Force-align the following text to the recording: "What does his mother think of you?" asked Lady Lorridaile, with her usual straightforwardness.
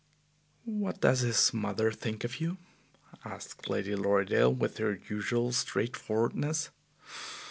"What 0.65 0.99
does 1.01 1.19
his 1.19 1.53
mother 1.53 1.91
think 1.91 2.23
of 2.23 2.41
you?" 2.41 2.57
asked 3.23 3.69
Lady 3.69 3.95
Lorridaile, 3.95 4.51
with 4.51 4.79
her 4.79 4.99
usual 5.09 5.51
straightforwardness. 5.51 6.71